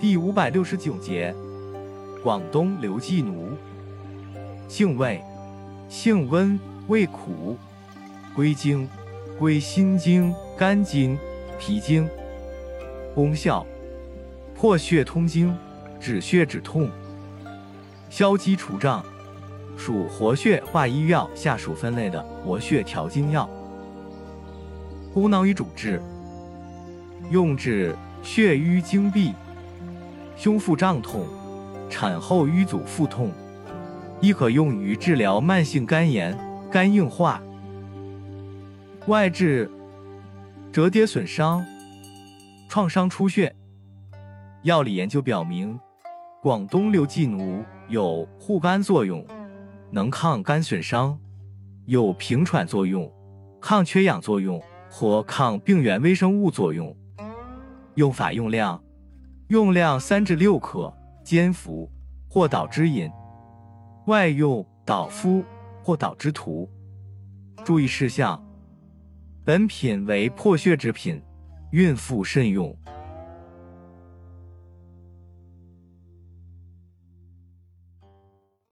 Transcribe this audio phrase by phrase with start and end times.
[0.00, 1.34] 第五百六十九节，
[2.22, 3.48] 广东刘寄奴，
[4.68, 5.20] 性味，
[5.88, 6.56] 性温，
[6.86, 7.56] 味苦，
[8.32, 8.88] 归经，
[9.40, 11.18] 归心经、肝经、
[11.58, 12.08] 脾经。
[13.12, 13.66] 功效，
[14.54, 15.52] 破血通经，
[15.98, 16.88] 止血止痛，
[18.08, 19.04] 消积除胀，
[19.76, 23.50] 属活血化瘀药下属分类的活血调经药。
[25.12, 26.00] 功能与主治，
[27.32, 29.34] 用治血瘀经闭。
[30.38, 31.26] 胸腹胀痛、
[31.90, 33.32] 产后瘀阻腹痛，
[34.20, 36.38] 亦可用于治疗慢性肝炎、
[36.70, 37.42] 肝硬化。
[39.08, 39.68] 外治
[40.70, 41.66] 折叠损伤、
[42.68, 43.52] 创伤出血。
[44.62, 45.76] 药理研究表明，
[46.40, 49.26] 广东刘寄奴有护肝作用，
[49.90, 51.18] 能抗肝损伤，
[51.86, 53.12] 有平喘作用、
[53.60, 56.96] 抗缺氧作用或抗病原微生物作用。
[57.96, 58.80] 用法用量。
[59.48, 60.92] 用量三至六克，
[61.24, 61.90] 煎服
[62.28, 63.10] 或捣汁饮。
[64.06, 65.42] 外用捣敷
[65.82, 66.68] 或捣汁涂。
[67.64, 68.38] 注意事项：
[69.46, 71.22] 本品为破血之品，
[71.70, 72.76] 孕妇慎用。